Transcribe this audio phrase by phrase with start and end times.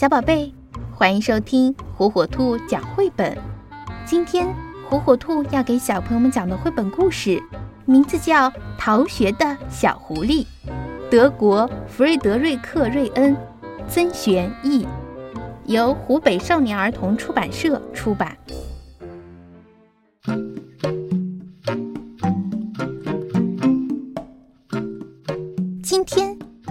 [0.00, 0.50] 小宝贝，
[0.96, 3.36] 欢迎收听火火兔讲绘本。
[4.06, 4.48] 今天
[4.88, 7.38] 火火兔要给小朋友们讲的绘本故事，
[7.84, 10.42] 名字叫《逃学的小狐狸》，
[11.10, 13.36] 德国弗瑞德瑞克·瑞恩，
[13.90, 14.86] 曾璇译，
[15.66, 18.34] 由湖北少年儿童出版社出版。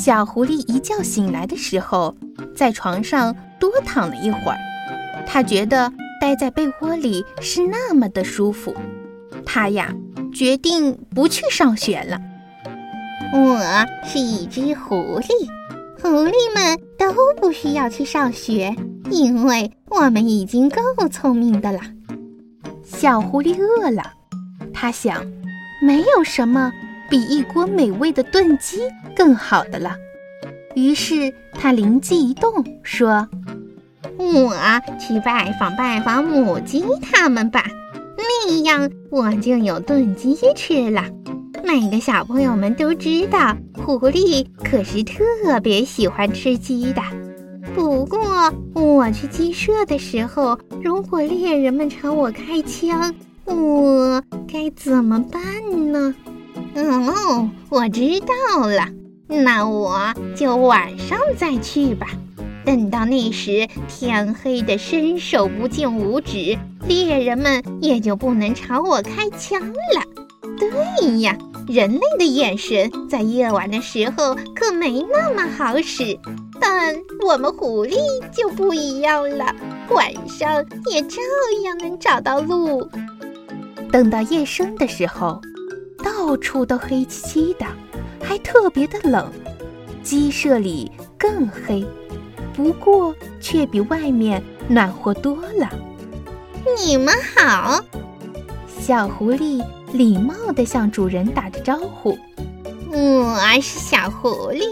[0.00, 2.16] 小狐狸一觉醒来的时候。
[2.56, 4.58] 在床上多躺了一会儿，
[5.26, 8.74] 它觉得待在被窝里是那么的舒服。
[9.44, 9.94] 它呀，
[10.32, 12.18] 决定不去上学了。
[13.34, 13.60] 我
[14.02, 15.48] 是一只狐狸，
[16.00, 18.74] 狐狸们都不需要去上学，
[19.10, 21.80] 因为我们已经够聪明的了。
[22.84, 24.02] 小狐狸饿了，
[24.72, 25.24] 它想，
[25.82, 26.72] 没有什么
[27.10, 28.78] 比一锅美味的炖鸡
[29.14, 29.96] 更好的了。
[30.74, 33.28] 于是他灵机一动，说
[34.16, 34.54] ：“我
[35.00, 37.64] 去拜访拜访母鸡他们吧，
[38.16, 41.04] 那样我就有炖鸡吃了。
[41.64, 47.02] 每个小朋友们都知道，狐狸可是特别喜欢吃鸡的。
[47.74, 48.18] 不过
[48.74, 56.14] 我去鸡舍的时候，如果猎人们朝我开枪，我该怎么办呢？
[56.74, 58.88] 哦，我知道了。”
[59.32, 62.08] 那我就晚上再去吧。
[62.64, 70.02] 等到那时，天黑的伸手不见五指，猎人们也就不能朝我开枪了。
[70.58, 76.18] 对呀，人类的眼神在夜晚的时候可没那么好使，
[76.60, 77.96] 但我们狐狸
[78.32, 79.54] 就不一样了，
[79.90, 81.18] 晚上也照
[81.64, 82.90] 样能找到路。
[83.90, 85.40] 等到夜深的时候，
[86.02, 87.66] 到处都黑漆漆的。
[88.22, 89.32] 还特别的冷，
[90.04, 91.84] 鸡舍里更黑，
[92.54, 95.68] 不过却比外面暖和多了。
[96.78, 97.82] 你们好，
[98.78, 102.16] 小狐狸礼貌地向主人打着招呼。
[102.92, 104.62] 我是小狐狸。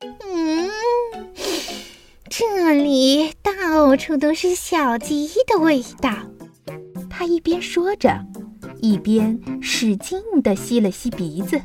[0.00, 0.68] 嗯，
[2.28, 6.10] 这里到处都是小鸡的味道。
[7.08, 8.20] 他一边说着，
[8.80, 11.60] 一边使劲地吸了吸鼻子。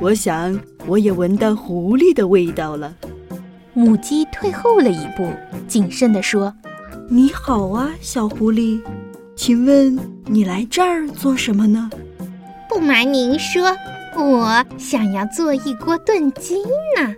[0.00, 2.94] 我想，我也闻到狐狸的味道了。
[3.72, 5.30] 母鸡退后了一步，
[5.66, 6.54] 谨慎地说
[7.08, 8.80] ：“你好啊，小狐狸，
[9.36, 11.88] 请问你来这儿做什么呢？”
[12.68, 13.76] 不瞒您说，
[14.16, 16.56] 我想要做一锅炖鸡
[16.98, 17.14] 呢。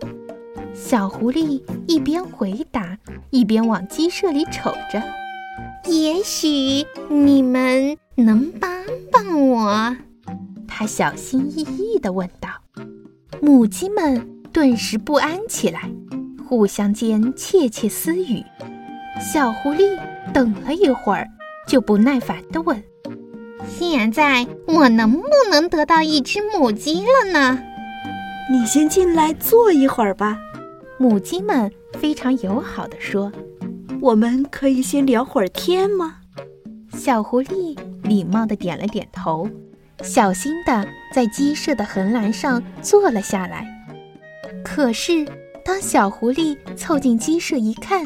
[0.74, 2.98] 小狐狸一边回答，
[3.30, 5.02] 一边往鸡舍里瞅着。
[5.86, 8.70] 也许你们能帮
[9.10, 9.96] 帮我？
[10.68, 12.48] 他小心翼翼地问道。
[13.40, 15.90] 母鸡们顿时不安起来，
[16.48, 18.42] 互相间窃窃私语。
[19.20, 19.98] 小狐狸
[20.32, 21.28] 等了一会儿，
[21.66, 22.82] 就不耐烦地问
[23.68, 27.60] ：“现在我能不能得到一只母鸡了呢
[28.50, 30.38] ？”“你先进来坐一会儿吧。”
[30.98, 33.32] 母鸡们非常友好地说。
[34.00, 36.16] “我们可以先聊会儿天吗？”
[36.96, 39.48] 小狐狸礼貌地点了点头。
[40.02, 43.66] 小心地在鸡舍的横栏上坐了下来。
[44.64, 45.26] 可是，
[45.64, 48.04] 当小狐狸凑近鸡舍一看，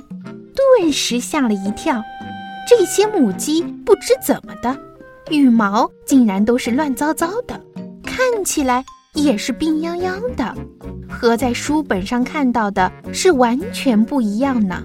[0.80, 2.02] 顿时吓了一跳。
[2.68, 4.78] 这些母鸡不知怎么的，
[5.30, 7.58] 羽毛竟然都是乱糟糟的，
[8.04, 10.54] 看起来也是病殃殃的，
[11.08, 14.84] 和在书本上看到的是完全不一样呢。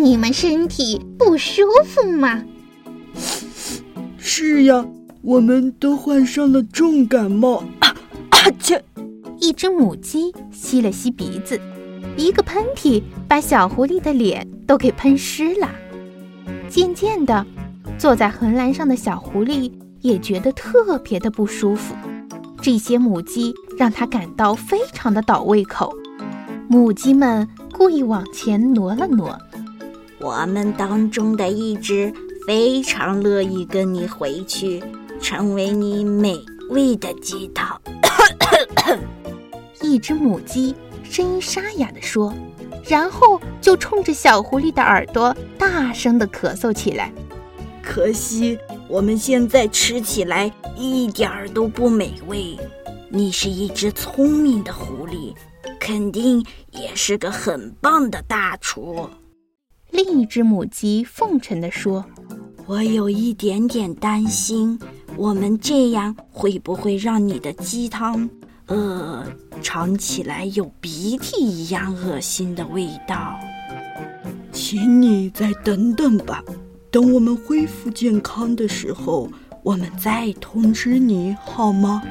[0.00, 2.44] 你们身体不舒服吗？
[4.36, 4.84] 是呀。
[5.22, 7.94] 我们都患上了重感冒，啊
[8.30, 8.50] 啊！
[8.58, 8.84] 切！
[9.38, 11.58] 一只母鸡吸了吸鼻子，
[12.16, 15.70] 一个喷嚏把小狐狸的脸都给喷湿了。
[16.68, 17.46] 渐渐的，
[17.96, 21.94] 坐在横栏上的小狐狸也觉得特别的不舒服。
[22.60, 25.94] 这些母鸡让他感到非常的倒胃口。
[26.68, 29.38] 母鸡们故意往前挪了挪。
[30.20, 32.12] 我们当中的一只
[32.46, 34.82] 非常乐意跟你回去。
[35.20, 36.38] 成为你美
[36.68, 37.80] 味的鸡汤。
[39.80, 42.34] 一只母鸡声音沙哑地说，
[42.86, 47.10] 然后就冲着小狐狸的耳朵大声地咳嗽起来。
[47.82, 52.58] 可惜我们现在吃起来一点儿都不美味。
[53.08, 55.34] 你是一只聪明的狐狸，
[55.80, 59.08] 肯定也是个很棒的大厨。
[59.90, 62.04] 另一只母鸡奉承地说
[62.66, 64.78] ：“我有一点点担心。”
[65.16, 68.28] 我们这样会不会让你的鸡汤，
[68.66, 69.24] 呃，
[69.62, 73.38] 尝起来有鼻涕一样恶心的味道？
[74.50, 76.42] 请你再等等吧，
[76.90, 79.30] 等我们恢复健康的时候，
[79.62, 82.02] 我们再通知你好吗？”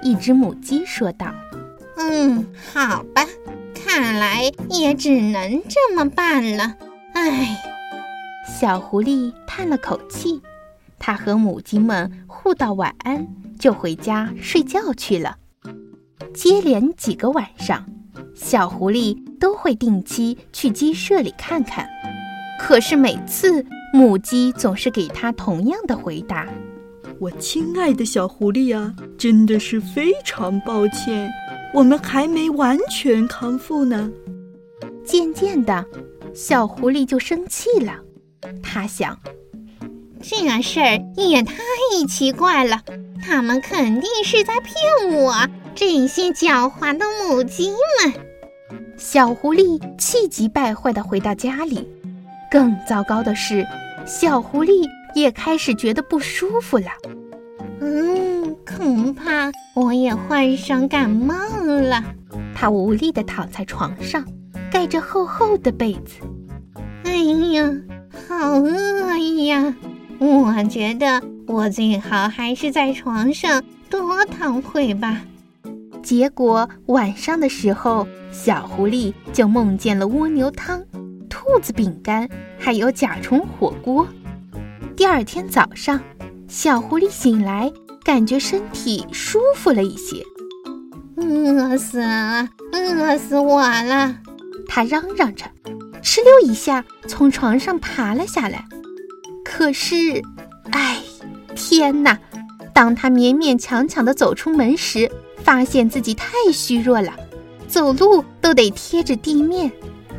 [0.00, 1.26] 一只母鸡说道。
[1.98, 3.26] “嗯，好吧，
[3.74, 6.76] 看来也只能这么办了。
[7.14, 7.70] 唉。”
[8.46, 10.40] 小狐狸叹了口气，
[10.98, 13.26] 它和母鸡们互道晚安，
[13.58, 15.36] 就回家睡觉去了。
[16.34, 17.84] 接连几个晚上，
[18.34, 21.88] 小狐狸都会定期去鸡舍里看看，
[22.60, 26.46] 可是每次母鸡总是给它同样的回答
[27.18, 31.30] ：“我亲爱的小狐狸啊，真的是非常抱歉，
[31.72, 34.10] 我们还没完全康复呢。”
[35.04, 35.84] 渐渐的，
[36.34, 38.00] 小狐狸就生气了。
[38.62, 39.18] 他想，
[40.22, 41.54] 这事儿也太
[42.08, 42.82] 奇怪了，
[43.22, 45.34] 他们肯定是在骗我。
[45.74, 48.12] 这些狡猾的母鸡们！
[48.96, 51.88] 小狐狸气急败坏地回到家里。
[52.50, 53.66] 更糟糕的是，
[54.06, 56.86] 小狐狸也开始觉得不舒服了。
[57.80, 62.04] 嗯，恐怕我也患上感冒了。
[62.54, 64.24] 他无力地躺在床上，
[64.70, 66.20] 盖着厚厚的被子。
[67.02, 67.16] 哎
[67.52, 67.68] 呀！
[68.28, 69.74] 好饿呀！
[70.18, 75.22] 我觉得我最好还是在床上多躺会吧。
[76.02, 80.82] 结果晚上的时候，小狐狸就梦见了蜗牛汤、
[81.28, 82.28] 兔子饼干，
[82.58, 84.06] 还有甲虫火锅。
[84.96, 86.00] 第二天早上，
[86.46, 87.72] 小狐狸醒来，
[88.04, 90.22] 感觉身体舒服了一些。
[91.16, 94.14] 饿死了，饿死我了！
[94.68, 95.44] 它嚷嚷着。
[96.04, 98.66] 哧溜一下从床上爬了下来，
[99.42, 100.22] 可是，
[100.70, 101.00] 哎，
[101.56, 102.18] 天哪！
[102.74, 105.10] 当他勉勉强强地走出门时，
[105.42, 107.14] 发现自己太虚弱了，
[107.66, 109.72] 走路都得贴着地面。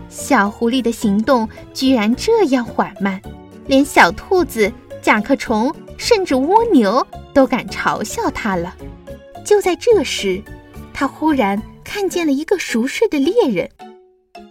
[0.10, 3.22] 小狐狸的行动居然这样缓慢，
[3.68, 4.72] 连小兔子、
[5.02, 8.76] 甲壳虫，甚至蜗牛都敢嘲笑它了。
[9.46, 10.42] 就在这时，
[10.94, 13.70] 他忽然看见了一个熟睡的猎人，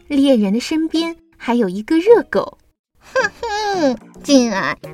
[0.06, 1.16] 猎人的身边。
[1.46, 2.56] 还有一个热狗，
[2.98, 4.34] 哼哼，这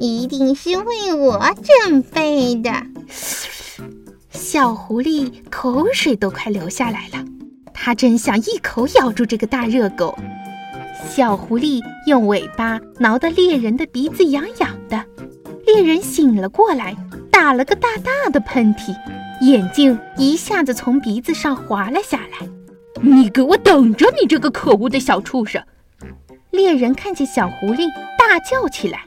[0.01, 2.73] 一定是为我准备的。
[4.33, 7.25] 小狐狸口水都快流下来了，
[7.73, 10.19] 它真想一口咬住这个大热狗。
[11.09, 15.05] 小狐狸用尾巴挠得猎人的鼻子痒痒的，
[15.67, 16.97] 猎人醒了过来，
[17.31, 18.93] 打了个大大的喷嚏，
[19.41, 22.49] 眼镜一下子从鼻子上滑了下来。
[23.01, 25.63] 你给我等着，你这个可恶的小畜生！
[26.61, 29.03] 猎人看见小狐狸，大叫起来。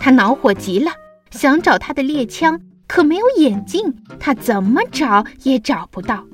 [0.00, 0.90] 他恼火极了，
[1.30, 6.24] 想找他的猎枪，可没有眼镜，他怎么找也找不到。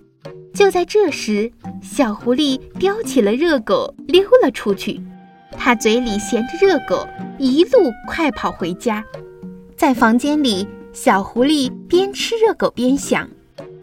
[0.54, 1.52] 就在这时，
[1.82, 4.98] 小狐狸叼起了热狗，溜了出去。
[5.52, 7.06] 他嘴里衔着热狗，
[7.38, 9.04] 一路快跑回家。
[9.76, 13.28] 在房间里，小狐狸边吃热狗边想：“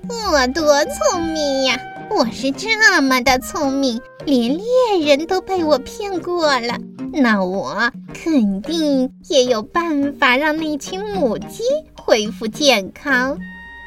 [0.10, 1.80] 我多聪明呀！”
[2.10, 4.66] 我是这么的聪明，连猎
[5.06, 6.78] 人都被我骗过了，
[7.12, 11.64] 那我肯定也有办法让那群母鸡
[11.96, 13.38] 恢复健康。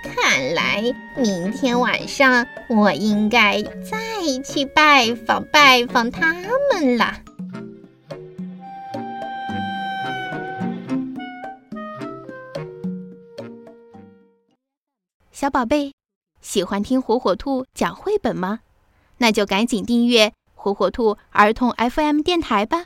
[0.02, 0.82] 看来
[1.16, 3.96] 明天晚上我应该再
[4.44, 6.34] 去拜访拜访他
[6.72, 7.14] 们了。
[15.32, 15.92] 小宝贝。
[16.40, 18.60] 喜欢听火火兔讲绘本吗？
[19.24, 22.84] 那就赶紧订阅火火兔儿童 FM 电台吧。